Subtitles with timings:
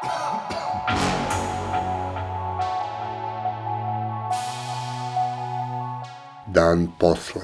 [0.00, 0.08] Dan
[6.98, 7.42] posle.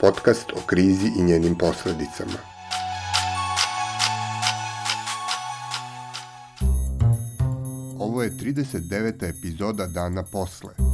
[0.00, 2.38] Podcast o krizi i njenim posledicama.
[7.98, 9.28] Ovo je 39.
[9.28, 10.85] epizoda Dana posle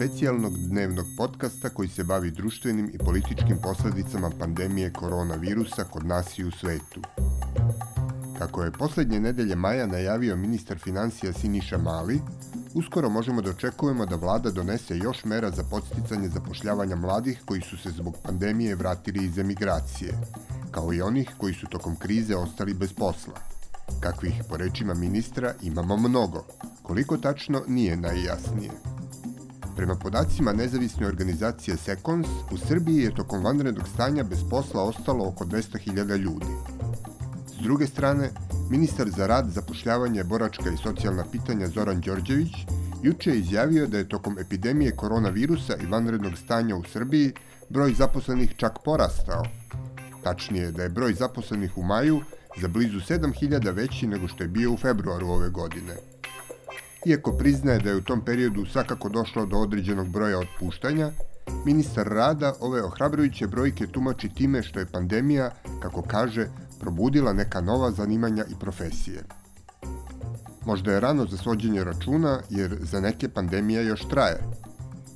[0.00, 6.44] specijalnog dnevnog podcasta koji se bavi društvenim i političkim posledicama pandemije koronavirusa kod nas i
[6.44, 7.00] u svetu.
[8.38, 12.20] Kako je poslednje nedelje maja najavio ministar financija Siniša Mali,
[12.74, 17.78] uskoro možemo da očekujemo da vlada donese još mera za podsticanje zapošljavanja mladih koji su
[17.78, 20.12] se zbog pandemije vratili iz emigracije,
[20.70, 23.34] kao i onih koji su tokom krize ostali bez posla.
[24.00, 26.44] Kakvih, po rečima ministra, imamo mnogo.
[26.82, 28.70] Koliko tačno nije najjasnije.
[29.80, 35.44] Prema podacima nezavisne organizacije Sekons, u Srbiji je tokom vanrednog stanja bez posla ostalo oko
[35.44, 36.46] 200.000 ljudi.
[37.46, 38.30] S druge strane,
[38.70, 42.52] ministar za rad, zapošljavanje, boračka i socijalna pitanja Zoran Đorđević
[43.02, 47.32] juče je izjavio da je tokom epidemije koronavirusa i vanrednog stanja u Srbiji
[47.68, 49.42] broj zaposlenih čak porastao.
[50.24, 52.20] Tačnije da je broj zaposlenih u maju
[52.60, 55.96] za blizu 7000 veći nego što je bio u februaru ove godine–
[57.06, 61.10] Iako priznaje da je u tom periodu svakako došlo do određenog broja otpuštanja,
[61.64, 65.50] ministar rada ove ohrabrujuće brojke tumači time što je pandemija,
[65.82, 66.48] kako kaže,
[66.80, 69.24] probudila neka nova zanimanja i profesije.
[70.66, 74.40] Možda je rano za svođenje računa, jer za neke pandemija još traje.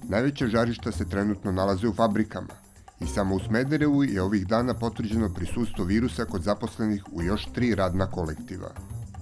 [0.09, 2.55] Najveća žarišta se trenutno nalaze u fabrikama
[3.01, 7.75] i samo u Smederevu je ovih dana potvrđeno prisustvo virusa kod zaposlenih u još tri
[7.75, 8.71] radna kolektiva.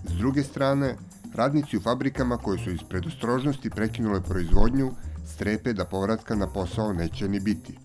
[0.04, 0.96] S druge strane,
[1.34, 4.90] Radnici u fabrikama koji su iz predostrožnosti prekinule proizvodnju
[5.26, 7.78] strepe da povratka na posao neće ni biti.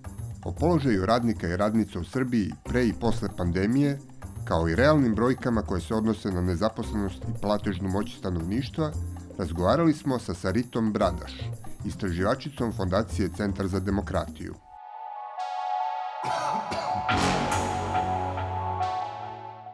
[0.45, 3.99] O položaju radnika i radnica u Srbiji pre i posle pandemije,
[4.45, 8.91] kao i realnim brojkama koje se odnose na nezaposlenost i platežnu moć stanovništva,
[9.37, 11.49] razgovarali smo sa Saritom Bradaš,
[11.85, 14.53] istraživačicom Fondacije Centar za demokratiju.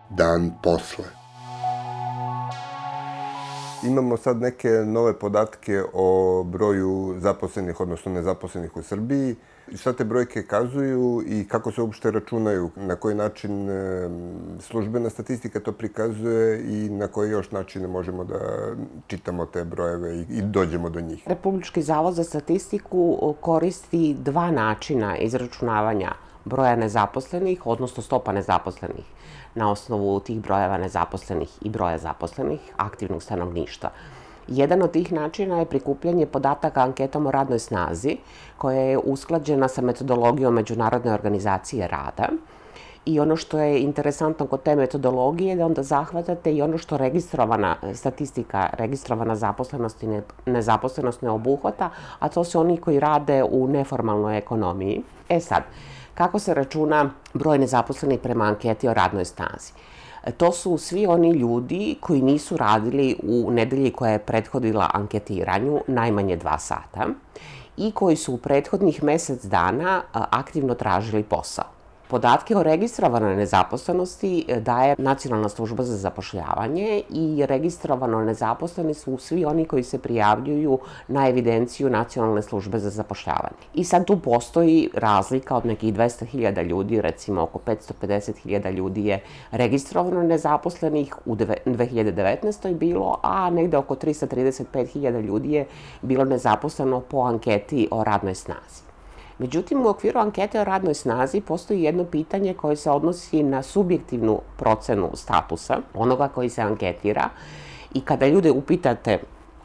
[0.09, 1.22] Dan posle.
[3.85, 9.35] Imamo sad neke nove podatke o broju zaposlenih, odnosno nezaposlenih u Srbiji.
[9.75, 12.69] Šta te brojke kazuju i kako se uopšte računaju?
[12.75, 13.69] Na koji način
[14.59, 18.39] službena statistika to prikazuje i na koji još načine možemo da
[19.07, 21.23] čitamo te brojeve i dođemo do njih?
[21.27, 26.11] Republički zavod za statistiku koristi dva načina izračunavanja
[26.45, 29.05] broja nezaposlenih, odnosno stopa nezaposlenih
[29.55, 33.89] na osnovu tih brojeva nezaposlenih i broja zaposlenih aktivnog stanovništva.
[34.47, 38.17] Jedan od tih načina je prikupljanje podataka anketom o radnoj snazi,
[38.57, 42.29] koja je usklađena sa metodologijom Međunarodne organizacije rada.
[43.05, 46.97] I ono što je interesantno kod te metodologije je da onda zahvatate i ono što
[46.97, 51.89] registrovana statistika, registrovana zaposlenost i ne, nezaposlenost ne obuhvata,
[52.19, 55.01] a to su oni koji rade u neformalnoj ekonomiji.
[55.29, 55.63] E sad,
[56.13, 59.74] Kako se računa broj nezaposlenih prema anketi o radnoj snazi?
[60.24, 65.81] E, to su svi oni ljudi koji nisu radili u nedelji koja je prethodila anketiranju
[65.88, 67.07] najmanje dva sata
[67.78, 71.82] i koji su u prethodnih mesec dana aktivno tražili posao.
[72.13, 79.46] Podatke o registrovanoj nezaposlenosti e, daje Nacionalna služba za zapošljavanje i registrovano nezaposleni su svi
[79.46, 83.66] oni koji se prijavljuju na evidenciju Nacionalne službe za zapošljavanje.
[83.74, 89.19] I sad tu postoji razlika od nekih 200.000 ljudi, recimo oko 550.000 ljudi je
[89.51, 92.74] registrovano nezaposlenih u 2019.
[92.75, 95.66] bilo, a negde oko 335.000 ljudi je
[96.01, 98.92] bilo nezaposleno po anketi o radnoj snazi.
[99.43, 104.39] Međutim, u okviru ankete o radnoj snazi postoji jedno pitanje koje se odnosi na subjektivnu
[104.57, 107.29] procenu statusa onoga koji se anketira
[107.93, 109.19] i kada ljude upitate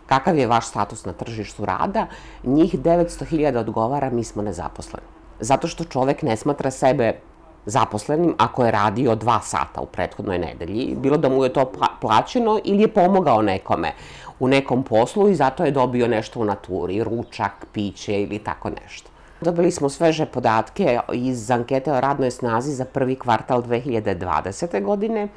[0.06, 2.06] kakav je vaš status na tržištu rada,
[2.44, 5.06] njih 900.000 odgovara mi smo nezaposleni.
[5.40, 7.12] Zato što čovek ne smatra sebe
[7.66, 12.58] zaposlenim ako je radio dva sata u prethodnoj nedelji, bilo da mu je to plaćeno
[12.64, 13.92] ili je pomogao nekome
[14.40, 19.17] u nekom poslu i zato je dobio nešto u naturi, ručak, piće ili tako nešto.
[19.40, 24.84] Dobili smo sveže podatke iz ankete o radnoj snazi za prvi kvartal 2020.
[24.84, 25.28] godine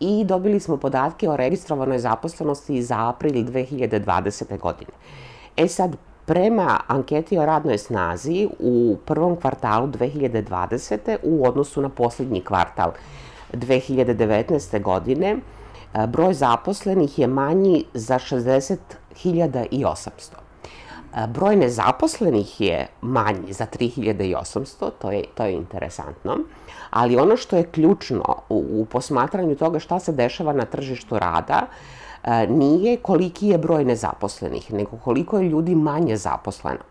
[0.00, 4.58] i dobili smo podatke o registrovanoj zaposlenosti za april 2020.
[4.58, 4.90] godine.
[5.56, 5.96] E sad,
[6.26, 11.16] prema anketi o radnoj snazi u prvom kvartalu 2020.
[11.22, 12.92] u odnosu na poslednji kvartal
[13.52, 14.82] 2019.
[14.82, 15.36] godine,
[16.08, 20.49] broj zaposlenih je manji za 60.800
[21.28, 26.36] Broj nezaposlenih je manji za 3800, to je, to je interesantno,
[26.90, 31.66] ali ono što je ključno u, u posmatranju toga šta se dešava na tržištu rada,
[32.48, 36.84] nije koliki je broj nezaposlenih, nego koliko je ljudi manje zaposleno.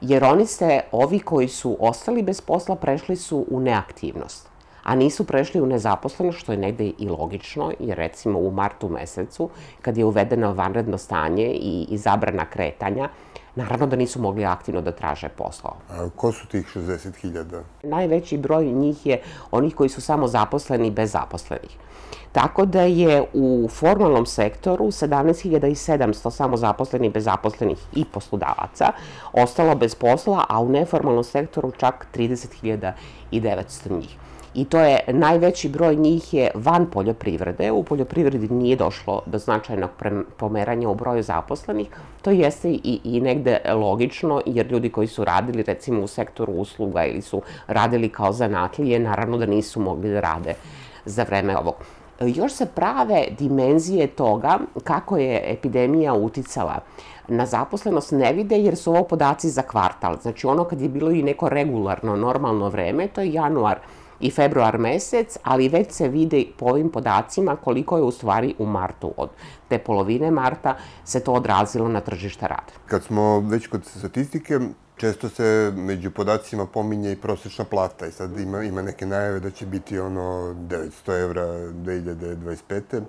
[0.00, 4.48] Jer oni se, ovi koji su ostali bez posla, prešli su u neaktivnost
[4.86, 9.50] a nisu prešli u nezaposleno, što je negde i logično, jer recimo u martu mesecu,
[9.82, 13.08] kad je uvedeno vanredno stanje i, i zabrana kretanja,
[13.56, 15.76] naravno da nisu mogli aktivno da traže posao.
[15.90, 17.60] A ko su tih 60.000?
[17.82, 21.76] Najveći broj njih je onih koji su samo zaposleni bez zaposlenih.
[22.32, 28.92] Tako da je u formalnom sektoru 17.700 samo zaposlenih, bez zaposlenih i poslodavaca
[29.32, 34.16] ostalo bez posla, a u neformalnom sektoru čak 30.900 njih
[34.56, 37.72] i to je najveći broj njih je van poljoprivrede.
[37.72, 39.90] U poljoprivredi nije došlo do značajnog
[40.36, 41.88] pomeranja u broju zaposlenih.
[42.22, 47.04] To jeste i, i negde logično, jer ljudi koji su radili recimo u sektoru usluga
[47.04, 50.54] ili su radili kao zanatlije, naravno da nisu mogli da rade
[51.04, 51.74] za vreme ovog.
[52.20, 56.80] Još se prave dimenzije toga kako je epidemija uticala
[57.28, 60.16] na zaposlenost ne vide jer su ovo podaci za kvartal.
[60.22, 63.78] Znači ono kad je bilo i neko regularno, normalno vreme, to je januar
[64.20, 68.66] i februar mesec, ali već se vide po ovim podacima koliko je u stvari u
[68.66, 69.30] martu od
[69.68, 72.72] te polovine marta se to odrazilo na tržište rada.
[72.86, 74.60] Kad smo već kod statistike,
[74.96, 79.50] često se među podacima pominje i prosečna plata i sad ima, ima neke najave da
[79.50, 83.02] će biti ono 900 evra 2025.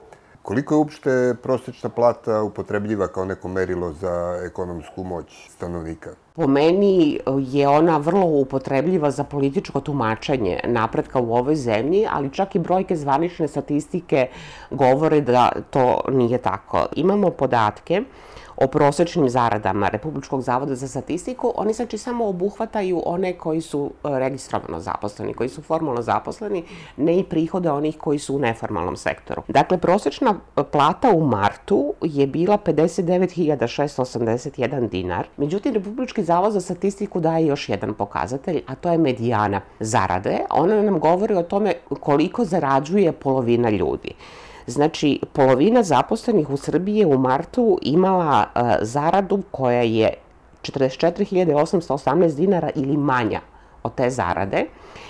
[0.47, 6.09] Koliko je uopšte prosečna plata upotrebljiva kao neko merilo za ekonomsku moć stanovnika?
[6.35, 12.55] Po meni je ona vrlo upotrebljiva za političko tumačenje napretka u ovoj zemlji, ali čak
[12.55, 14.27] i brojke zvanične statistike
[14.71, 16.85] govore da to nije tako.
[16.95, 18.01] Imamo podatke
[18.57, 24.19] o prosečnim zaradama Republičkog zavoda za statistiku, oni znači samo obuhvataju one koji su e,
[24.19, 26.63] registrovano zaposleni, koji su formalno zaposleni,
[26.97, 29.41] ne i prihode onih koji su u neformalnom sektoru.
[29.47, 30.35] Dakle, prosečna
[30.71, 37.93] plata u martu je bila 59.681 dinar, međutim, Republički zavod za statistiku daje još jedan
[37.93, 40.37] pokazatelj, a to je medijana zarade.
[40.49, 44.11] Ona nam govori o tome koliko zarađuje polovina ljudi.
[44.67, 50.13] Znači, polovina zaposlenih u Srbiji je u martu imala uh, zaradu koja je
[50.61, 53.41] 44.818 dinara ili manja
[53.83, 54.65] od te zarade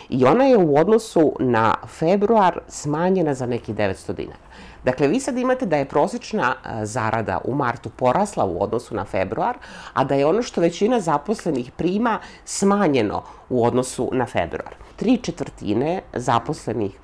[0.10, 4.48] i ona je u odnosu na februar smanjena za neki 900 dinara.
[4.84, 9.58] Dakle, vi sad imate da je prosječna zarada u martu porasla u odnosu na februar,
[9.94, 14.76] a da je ono što većina zaposlenih prima smanjeno u odnosu na februar.
[14.96, 17.00] Tri četvrtine zaposlenih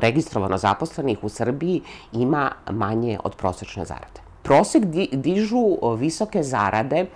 [0.00, 4.24] registrovano zaposlenih u Srbiji ima manje od prosečne zarade.
[4.44, 7.06] Prosek di, dižu visoke zarade,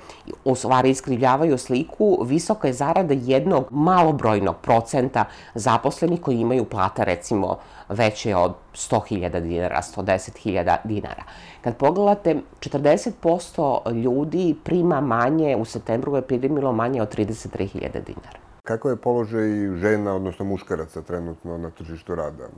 [0.45, 5.25] u stvari iskrivljavaju sliku, visoke zarade jednog malobrojnog procenta
[5.55, 7.59] zaposlenih koji imaju plate recimo
[7.89, 11.23] veće od 100.000 dinara, 110.000 dinara.
[11.61, 18.48] Kad pogledate, 40% ljudi prima manje, u septembru je primilo manje od 33.000 dinara.
[18.69, 19.49] Kako je položaj
[19.81, 22.49] žena, odnosno muškaraca trenutno na tržištu rada?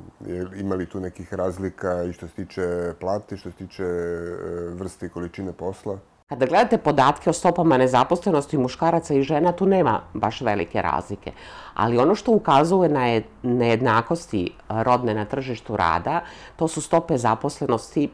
[0.57, 5.07] Ima li tu nekih razlika i što se tiče plate, što se tiče e, vrste
[5.07, 5.99] i količine posla?
[6.29, 11.33] Kada gledate podatke o stopama nezaposlenosti muškaraca i žena, tu nema baš velike razlike.
[11.75, 16.21] Ali ono što ukazuje na nejednakosti rodne na tržištu rada,
[16.57, 18.11] to su stope zaposlenosti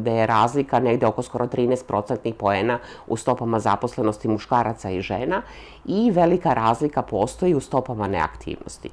[0.00, 5.42] gde je razlika negde oko skoro 13 procentnih poena u stopama zaposlenosti muškaraca i žena
[5.84, 8.90] i velika razlika postoji u stopama neaktivnosti.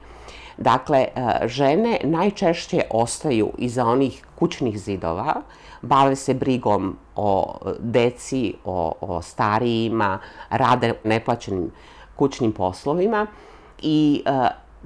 [0.57, 5.41] Dakle, e, žene najčešće ostaju iza onih kućnih zidova,
[5.81, 11.71] bave se brigom o deci, o, o starijima, rade neplaćenim
[12.15, 13.27] kućnim poslovima
[13.81, 14.31] i e,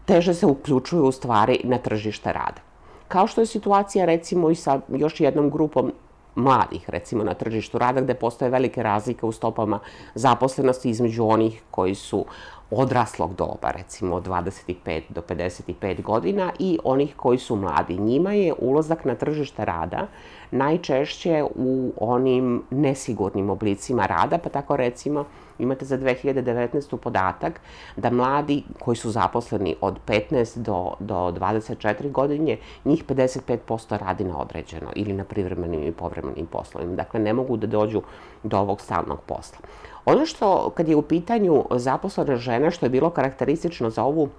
[0.05, 2.62] teže se uključuju u stvari na tržište rada.
[3.07, 5.93] Kao što je situacija recimo i sa još jednom grupom
[6.36, 9.80] mladih, recimo na tržištu rada, gde postoje velike razlike u stopama
[10.15, 12.25] zaposlenosti između onih koji su
[12.72, 17.98] odraslog doba, recimo od 25 do 55 godina i onih koji su mladi.
[17.98, 20.07] Njima je ulazak na tržište rada
[20.51, 25.25] najčešće u onim nesigurnim oblicima rada, pa tako recimo
[25.60, 26.98] imate za 2019.
[26.98, 27.62] podatak
[27.95, 34.39] da mladi koji su zaposleni od 15 do, do 24 godine, njih 55% radi na
[34.39, 36.95] određeno ili na privremenim i povremenim poslovima.
[36.95, 38.01] Dakle, ne mogu da dođu
[38.43, 39.57] do ovog stalnog posla.
[40.05, 44.29] Ono što, kad je u pitanju zaposlene žene, što je bilo karakteristično za ovu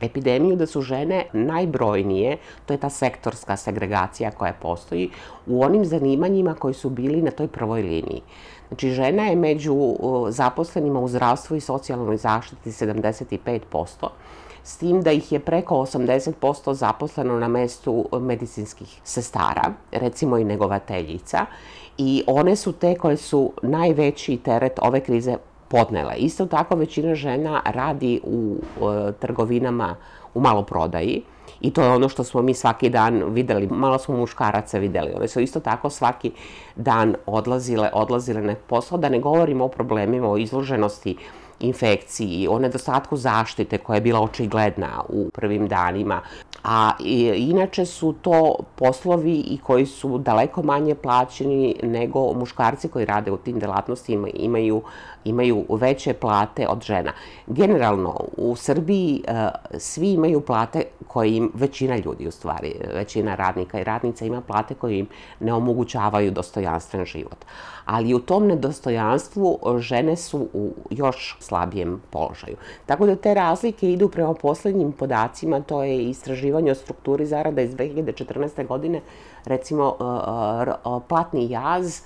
[0.00, 2.36] epidemiju da su žene najbrojnije,
[2.66, 5.10] to je ta sektorska segregacija koja postoji,
[5.46, 8.22] u onim zanimanjima koji su bili na toj prvoj liniji.
[8.68, 9.96] Znači, žena je među
[10.28, 14.08] zaposlenima u zdravstvu i socijalnoj zaštiti 75%,
[14.62, 21.46] s tim da ih je preko 80% zaposleno na mestu medicinskih sestara, recimo i negovateljica,
[21.98, 25.36] i one su te koje su najveći teret ove krize
[25.68, 26.14] podnele.
[26.16, 29.96] Isto tako većina žena radi u e, trgovinama
[30.34, 31.22] u maloprodaji.
[31.60, 35.28] I to je ono što smo mi svaki dan videli, malo smo muškaraca videli, one
[35.28, 36.32] su isto tako svaki
[36.76, 41.16] dan odlazile, odlazile na posao, da ne govorimo o problemima, o izloženosti
[41.60, 46.20] infekciji, o nedostatku zaštite koja je bila očigledna u prvim danima.
[46.64, 46.92] A
[47.34, 53.36] inače su to poslovi i koji su daleko manje plaćeni nego muškarci koji rade u
[53.36, 54.82] tim delatnostima imaju,
[55.24, 57.12] imaju veće plate od žena.
[57.46, 59.48] Generalno, u Srbiji e,
[59.78, 64.74] svi imaju plate koje im, većina ljudi u stvari, većina radnika i radnica ima plate
[64.74, 65.08] koje im
[65.40, 67.44] ne omogućavaju dostojanstven život.
[67.84, 72.56] Ali u tom nedostojanstvu žene su u još slabijem položaju.
[72.86, 77.74] Tako da te razlike idu prema poslednjim podacima, to je istraživanje o strukturi zarada iz
[77.74, 78.66] 2014.
[78.66, 79.00] godine,
[79.44, 79.96] recimo
[81.08, 82.00] platni jaz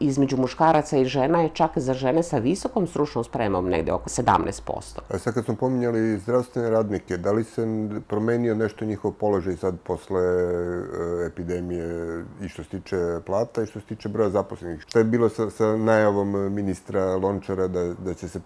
[0.00, 4.98] između muškaraca i žena je čak za žene sa visokom stručnom spremom negde oko 17%.
[5.08, 7.66] A sad kad smo pominjali zdravstvene radnike, da li se
[8.08, 13.80] promenio nešto njihov položaj sad posle e, epidemije i što se tiče plata i što
[13.80, 14.80] se tiče broja zaposlenih?
[14.80, 18.40] Šta je bilo sa, sa najavom ministra Lončara da, da će se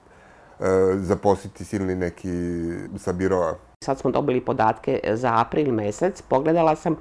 [0.61, 2.29] E, zaposliti silni neki
[2.99, 3.55] sa biroa.
[3.85, 6.23] Sad smo dobili podatke za april mesec.
[6.23, 6.97] Pogledala sam e,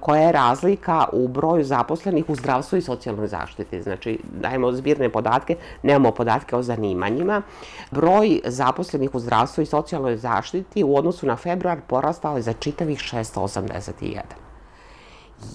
[0.00, 3.82] koja je razlika u broju zaposlenih u zdravstvu i socijalnoj zaštiti.
[3.82, 7.42] Znači, dajemo zbirne podatke, nemamo podatke o zanimanjima.
[7.90, 12.98] Broj zaposlenih u zdravstvu i socijalnoj zaštiti u odnosu na februar porastao je za čitavih
[12.98, 14.51] 681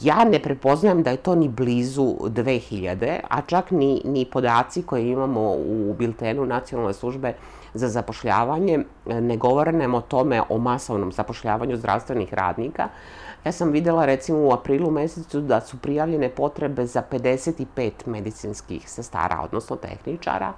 [0.02, 5.10] ja ne prepoznajem da je to ni blizu 2000, a čak ni, ni podaci koje
[5.10, 7.34] imamo u biltenu Nacionalne službe
[7.74, 12.90] za zapošljavanje ne govore nam o tome o masovnom zapošljavanju zdravstvenih radnika.
[13.46, 19.42] Ja sam videla recimo u aprilu mesecu da su prijavljene potrebe za 55 medicinskih sestara,
[19.44, 20.54] odnosno tehničara,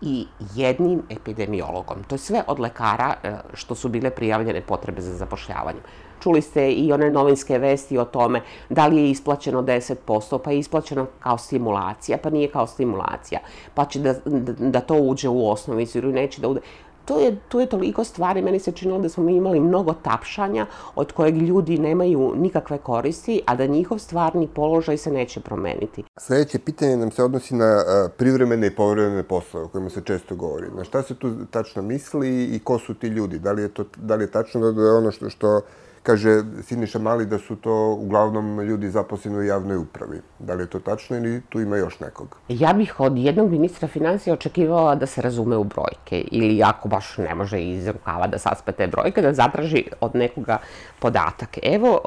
[0.00, 2.04] i jednim epidemiologom.
[2.04, 5.82] To je sve od lekara e, što su bile prijavljene potrebe za zapošljavanjem.
[6.22, 10.58] Čuli ste i one novinske vesti o tome da li je isplaćeno 10%, pa je
[10.58, 13.40] isplaćeno kao stimulacija, pa nije kao stimulacija,
[13.74, 16.60] pa će da, da, da to uđe u osnovicu ili neće da uđe
[17.06, 20.66] to je, tu je toliko stvari, meni se činilo da smo mi imali mnogo tapšanja
[20.94, 26.04] od kojeg ljudi nemaju nikakve koristi, a da njihov stvarni položaj se neće promeniti.
[26.16, 27.84] Sledeće pitanje nam se odnosi na
[28.16, 30.66] privremene i povremene poslove o kojima se često govori.
[30.76, 33.38] Na šta se tu tačno misli i ko su ti ljudi?
[33.38, 35.60] Da li je, to, da li je tačno da je ono što, što
[36.06, 40.20] Kaže Siniša Mali da su to uglavnom ljudi zaposleni u javnoj upravi.
[40.38, 42.36] Da li je to tačno ili tu ima još nekog?
[42.48, 47.18] Ja bih od jednog ministra financija očekivala da se razume u brojke ili ako baš
[47.18, 50.58] ne može iz rukava da saspe te brojke, da zatraži od nekoga
[50.98, 51.58] podatak.
[51.62, 52.00] Evo,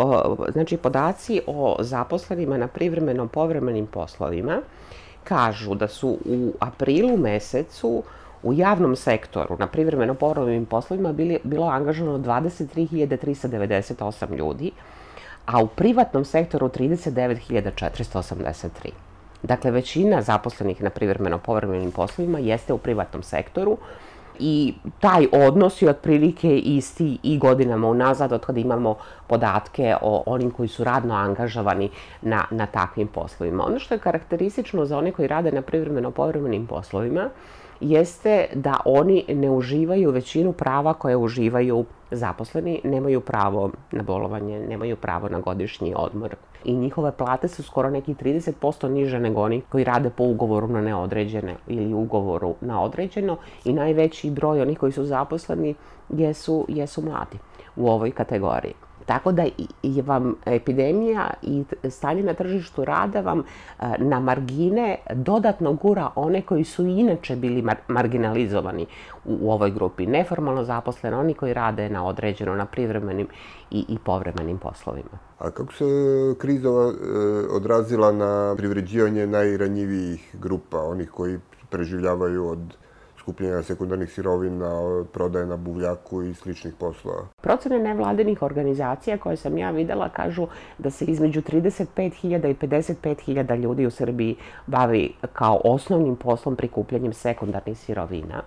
[0.51, 4.61] znači podaci o zaposlenima na privremeno povremenim poslovima
[5.23, 8.03] kažu da su u aprilu mesecu
[8.43, 14.71] u javnom sektoru na privremeno povremenim poslovima bili, bilo angažovano 23.398 ljudi,
[15.45, 18.89] a u privatnom sektoru 39.483.
[19.43, 23.77] Dakle, većina zaposlenih na privremeno povremenim poslovima jeste u privatnom sektoru
[24.39, 28.95] i taj odnos je otprilike isti i godinama unazad od kada imamo
[29.27, 31.89] podatke o onim koji su radno angažovani
[32.21, 33.65] na, na takvim poslovima.
[33.65, 37.29] Ono što je karakteristično za one koji rade na privremeno povremenim poslovima
[37.81, 44.95] jeste da oni ne uživaju većinu prava koje uživaju zaposleni, nemaju pravo na bolovanje, nemaju
[44.95, 46.35] pravo na godišnji odmor.
[46.63, 50.81] I njihove plate su skoro neki 30% niže nego oni koji rade po ugovoru na
[50.81, 55.75] neodređene ili ugovoru na određeno i najveći broj onih koji su zaposleni
[56.09, 57.37] jesu, jesu mladi
[57.75, 58.73] u ovoj kategoriji.
[59.09, 59.43] Tako da
[59.83, 63.43] je vam epidemija i stanje na tržištu rada vam e,
[63.97, 68.85] na margine dodatno gura one koji su inače bili mar marginalizovani
[69.25, 70.05] u, u ovoj grupi.
[70.05, 73.27] Neformalno zaposleni, oni koji rade na određeno, na privremenim
[73.71, 75.17] i, i povremenim poslovima.
[75.39, 75.85] A kako se
[76.37, 76.93] kriza e,
[77.51, 81.39] odrazila na privređivanje najranjivijih grupa, onih koji
[81.69, 82.59] preživljavaju od
[83.29, 84.69] skupljenja sekundarnih sirovina,
[85.13, 87.27] prodaje na buvljaku i sličnih poslova.
[87.41, 93.85] Procene nevladenih organizacija koje sam ja videla kažu da se između 35.000 i 55.000 ljudi
[93.85, 94.35] u Srbiji
[94.67, 98.41] bavi kao osnovnim poslom prikupljanjem sekundarnih sirovina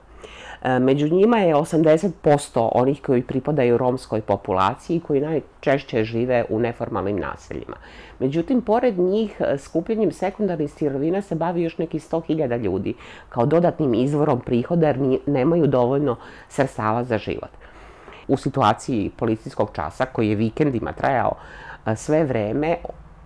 [0.81, 7.76] među njima je 80% onih koji pripadaju romskoj populaciji koji najčešće žive u neformalnim naseljima.
[8.19, 12.95] Međutim, pored njih, e, skupljenjem sekundarnih sirovina se bavi još neki 100.000 ljudi
[13.29, 16.17] kao dodatnim izvorom prihoda jer nemaju dovoljno
[16.49, 17.50] sredstava za život.
[18.29, 21.33] U situaciji policijskog časa, koji je vikendima trajao
[21.87, 22.76] e, sve vreme,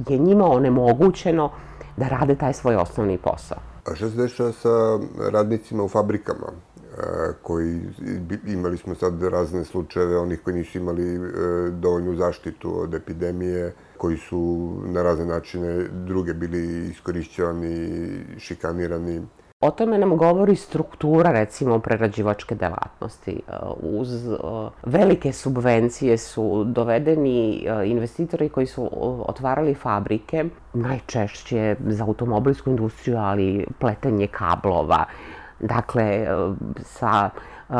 [0.08, 1.50] je njima onemogućeno
[1.96, 3.58] da rade taj svoj osnovni posao.
[3.86, 4.98] A šta se dešava sa
[5.30, 6.46] radnicima u fabrikama?
[7.42, 7.80] Koji
[8.46, 11.20] imali smo sad razne slučajeve onih koji nisu imali e,
[11.70, 18.00] dovoljnu zaštitu od epidemije, koji su na razne načine druge bili iskorišćavani,
[18.38, 19.22] šikanirani.
[19.60, 23.40] O tome nam govori struktura, recimo, prerađivačke delatnosti.
[23.48, 24.36] E, uz e,
[24.82, 28.90] velike subvencije su dovedeni investitori koji su
[29.28, 35.04] otvarali fabrike, najčešće za automobilsku industriju, ali pletenje kablova,
[35.60, 36.26] dakle,
[36.82, 37.72] sa e,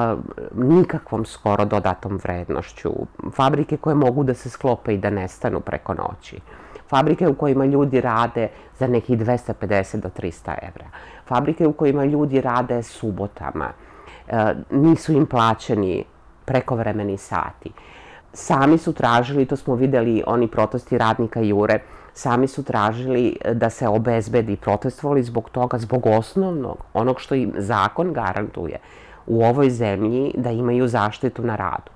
[0.54, 2.90] nikakvom skoro dodatom vrednošću.
[3.32, 6.40] Fabrike koje mogu da se sklope i da nestanu preko noći.
[6.88, 10.86] Fabrike u kojima ljudi rade za nekih 250 do 300 evra.
[11.26, 13.68] Fabrike u kojima ljudi rade subotama.
[14.28, 16.04] E, nisu im plaćeni
[16.44, 17.72] prekovremeni sati.
[18.32, 21.78] Sami su tražili, to smo videli, oni protesti radnika Jure,
[22.16, 27.52] sami su tražili e, da se obezbedi, protestovali zbog toga, zbog osnovnog, onog što im
[27.58, 28.78] zakon garantuje
[29.26, 31.90] u ovoj zemlji da imaju zaštitu na radu.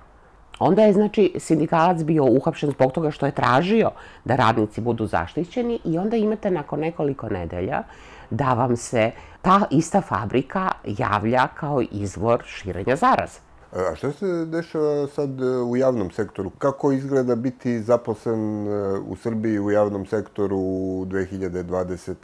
[0.59, 3.91] Onda je, znači, sindikalac bio uhapšen zbog toga što je tražio
[4.25, 7.83] da radnici budu zaštićeni i onda imate nakon nekoliko nedelja
[8.31, 9.11] da vam se
[9.43, 13.50] ta ista fabrika javlja kao izvor širenja zaraze.
[13.73, 16.51] A šta se dešava sad e, u javnom sektoru?
[16.59, 22.15] Kako izgleda biti zaposlen e, u Srbiji u javnom sektoru u 2020.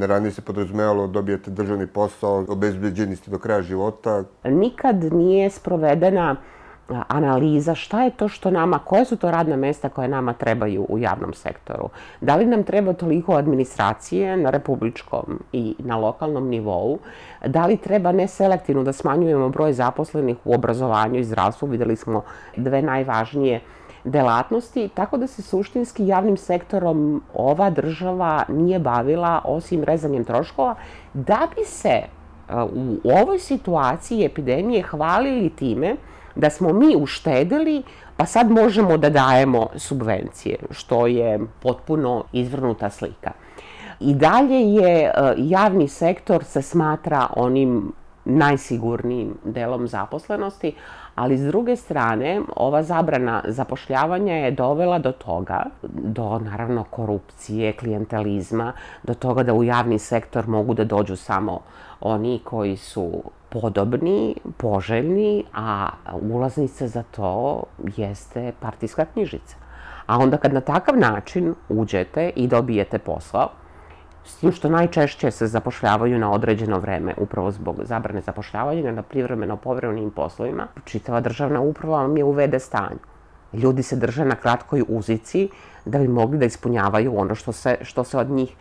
[0.00, 4.24] Ranije se podrazumevalo dobijete državni posao, obezbeđeni ste do kraja života.
[4.44, 6.36] Nikad nije sprovedena
[6.88, 10.98] analiza šta je to što nama, koje su to radna mesta koje nama trebaju u
[10.98, 11.88] javnom sektoru.
[12.20, 16.98] Da li nam treba toliko administracije na republičkom i na lokalnom nivou?
[17.46, 21.68] Da li treba neselektivno da smanjujemo broj zaposlenih u obrazovanju i zdravstvu?
[21.68, 22.22] Videli smo
[22.56, 23.60] dve najvažnije
[24.04, 30.74] delatnosti, tako da se suštinski javnim sektorom ova država nije bavila osim rezanjem troškova,
[31.14, 32.02] da bi se
[33.04, 35.96] u ovoj situaciji epidemije hvalili time
[36.36, 37.82] da smo mi uštedili,
[38.16, 43.30] pa sad možemo da dajemo subvencije, što je potpuno izvrnuta slika.
[44.00, 47.92] I dalje je e, javni sektor se smatra onim
[48.24, 50.74] najsigurnijim delom zaposlenosti,
[51.16, 58.72] ali s druge strane, ova zabrana zapošljavanja je dovela do toga, do naravno korupcije, klijentelizma,
[59.02, 61.60] do toga da u javni sektor mogu da dođu samo
[62.00, 65.88] oni koji su podobni, poželjni, a
[66.30, 67.62] ulaznica za to
[67.96, 69.56] jeste partijska knjižica.
[70.06, 73.48] A onda kad na takav način uđete i dobijete posao,
[74.26, 79.56] s tim što najčešće se zapošljavaju na određeno vreme, upravo zbog zabrane zapošljavanja na privremeno
[79.56, 82.98] povremenim poslovima, čitava državna uprava vam je u VD stanju.
[83.52, 85.48] Ljudi se drže na kratkoj uzici
[85.84, 88.56] da bi mogli da ispunjavaju ono što se, što se od njih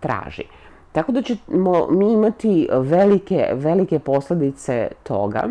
[0.00, 0.44] traži.
[0.92, 5.48] Tako da ćemo mi imati velike, velike posledice toga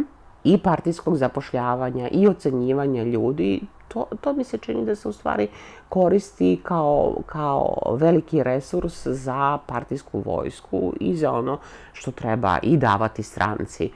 [0.53, 3.61] i partijskog zapošljavanja i ocenjivanja ljudi.
[3.87, 5.47] To, to mi se čini da se u stvari
[5.89, 11.57] koristi kao, kao veliki resurs za partijsku vojsku i za ono
[11.93, 13.91] što treba i davati stranci.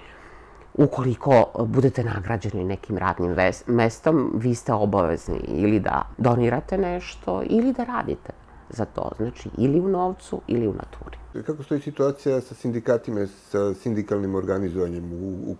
[0.73, 3.35] Ukoliko budete nagrađeni nekim radnim
[3.67, 8.42] mestom, vi ste obavezni ili da donirate nešto ili da radite
[8.73, 9.11] za to.
[9.17, 11.17] Znači, ili u novcu ili u naturi.
[11.45, 15.13] Kako stoji situacija sa sindikatima, sa sindikalnim organizovanjem?
[15.13, 15.55] U, u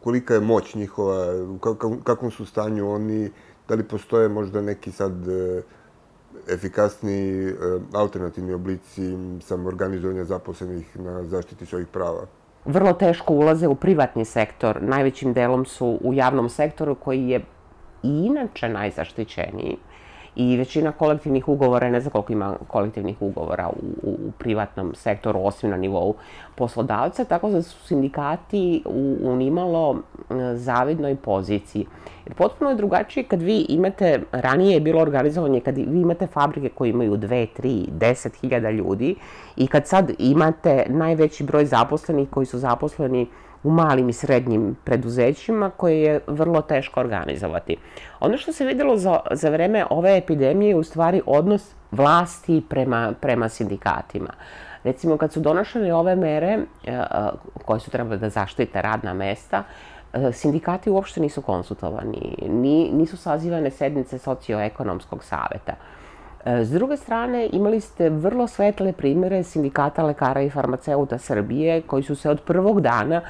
[0.00, 1.42] kolika je moć njihova?
[1.52, 1.58] U
[2.04, 3.30] kakvom su stanju oni?
[3.68, 5.62] Da li postoje možda neki sad e,
[6.54, 7.54] efikasni e,
[7.92, 12.26] alternativni oblici samorganizovanja zaposlenih na zaštiti svojih prava?
[12.64, 14.82] Vrlo teško ulaze u privatni sektor.
[14.82, 17.44] Najvećim delom su u javnom sektoru koji je
[18.02, 19.76] i inače najzaštićeniji
[20.36, 25.70] i većina kolektivnih ugovora, ne znam koliko ima kolektivnih ugovora u, u privatnom sektoru, osim
[25.70, 26.14] na nivou
[26.54, 29.96] poslodavca, tako da su sindikati u, u nimalo
[30.54, 31.86] zavidnoj poziciji.
[32.26, 36.68] Jer potpuno je drugačije kad vi imate, ranije je bilo organizovanje, kad vi imate fabrike
[36.68, 39.14] koje imaju 2, 3, 10 hiljada ljudi
[39.56, 43.26] i kad sad imate najveći broj zaposlenih koji su zaposleni
[43.64, 47.76] u malim i srednjim preduzećima koje je vrlo teško organizovati.
[48.20, 53.12] Ono što se videlo za, za vreme ove epidemije je u stvari odnos vlasti prema,
[53.20, 54.30] prema sindikatima.
[54.84, 56.58] Recimo, kad su donošene ove mere
[57.64, 59.62] koje su trebale da zaštite radna mesta,
[60.32, 62.36] sindikati uopšte nisu konsultovani,
[62.92, 65.74] nisu sazivane sednice socioekonomskog saveta.
[66.46, 72.16] S druge strane, imali ste vrlo svetle primere sindikata lekara i farmaceuta Srbije koji su
[72.16, 73.20] se od prvog dana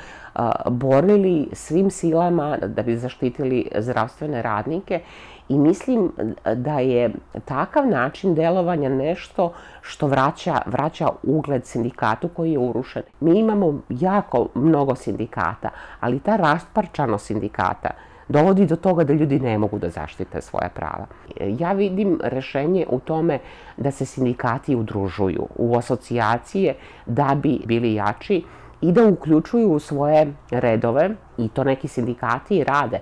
[0.70, 5.00] borili svim silama da bi zaštitili zdravstvene radnike
[5.48, 6.12] i mislim
[6.56, 7.10] da je
[7.44, 13.02] takav način delovanja nešto što vraća, vraća ugled sindikatu koji je urušen.
[13.20, 17.90] Mi imamo jako mnogo sindikata, ali ta rasparčano sindikata
[18.28, 21.06] dovodi do toga da ljudi ne mogu da zaštite svoje prava.
[21.40, 23.38] Ja vidim rešenje u tome
[23.76, 26.74] da se sindikati udružuju u asocijacije
[27.06, 28.42] da bi bili jači
[28.88, 32.98] i da uključuju u svoje redove, i to neki sindikati rade,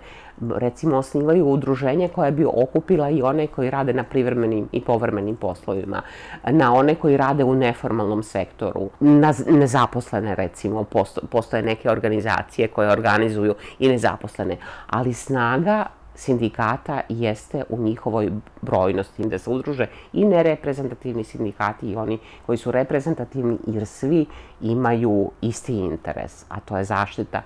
[0.57, 6.03] recimo osnivaju udruženje koje bi okupila i one koji rade na privremenim i povrmenim poslovima,
[6.51, 10.85] na one koji rade u neformalnom sektoru, na nezaposlene recimo,
[11.31, 14.57] postoje neke organizacije koje organizuju i nezaposlene,
[14.91, 15.87] ali snaga
[16.23, 18.31] sindikata jeste u njihovoj
[18.61, 24.27] brojnosti, da se udruže i nereprezentativni sindikati i oni koji su reprezentativni, jer svi
[24.61, 27.43] imaju isti interes, a to je zaštita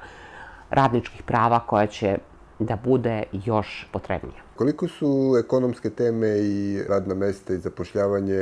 [0.70, 2.18] radničkih prava koja će
[2.58, 4.42] da bude još potrebnija.
[4.56, 8.40] Koliko su ekonomske teme i radna mesta i zapošljavanje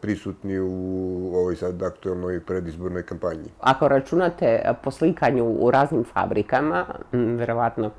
[0.00, 3.50] prisutni u ovoj sad aktualnoj predizbornoj kampanji?
[3.60, 7.90] Ako računate po slikanju u raznim fabrikama, verovatno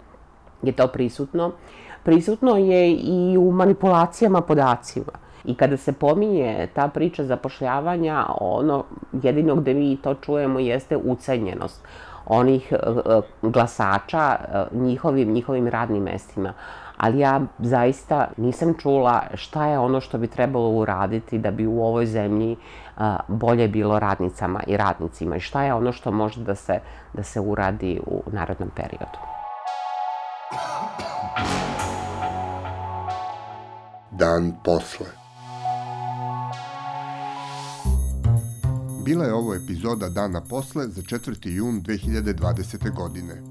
[0.63, 1.51] je to prisutno.
[2.03, 5.11] Prisutno je i u manipulacijama podacima.
[5.45, 8.83] I kada se pominje ta priča zapošljavanja, ono
[9.23, 11.87] jedino gde mi to čujemo jeste ucenjenost
[12.25, 16.53] onih e, e, glasača e, njihovim, njihovim radnim mestima.
[16.97, 21.83] Ali ja zaista nisam čula šta je ono što bi trebalo uraditi da bi u
[21.83, 22.57] ovoj zemlji
[23.27, 26.79] bolje bilo radnicama i radnicima i šta je ono što može da se,
[27.13, 29.30] da se uradi u narodnom periodu.
[34.11, 35.05] Dan posle.
[39.05, 41.49] Bila je ovo epizoda dana posle za 4.
[41.49, 42.95] jun 2020.
[42.95, 43.41] godine.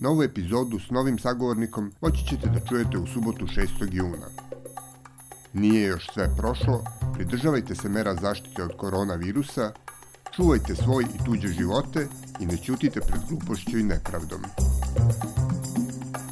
[0.00, 3.66] Novu epizodu s novim sagovornikom moći ćete da čujete u subotu 6.
[3.92, 4.26] juna.
[5.52, 9.72] Nije još sve prošlo, pridržavajte se mera zaštite od koronavirusa,
[10.36, 12.08] čuvajte svoj i tuđe živote
[12.40, 14.40] i ne ćutite pred glupošću i nepravdom.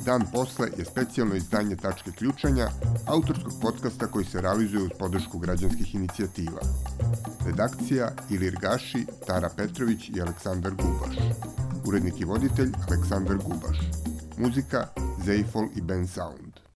[0.07, 2.69] Dan posle je specijalno izdanje Tačke ključanja,
[3.07, 6.61] autorskog podcasta koji se realizuje uz podršku građanskih inicijativa.
[7.47, 11.17] Redakcija Ilir Gaši, Tara Petrović i Aleksandar Gubaš.
[11.87, 13.79] Urednik i voditelj Aleksandar Gubaš.
[14.39, 14.87] Muzika
[15.25, 16.54] Zeifol i Ben Sound.